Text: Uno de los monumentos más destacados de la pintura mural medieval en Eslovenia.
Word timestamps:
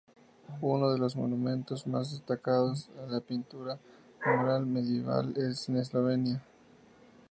Uno 0.63 0.89
de 0.91 0.97
los 0.97 1.15
monumentos 1.15 1.85
más 1.85 2.09
destacados 2.11 2.89
de 2.95 3.07
la 3.11 3.19
pintura 3.19 3.77
mural 4.25 4.65
medieval 4.65 5.31
en 5.37 5.77
Eslovenia. 5.77 6.41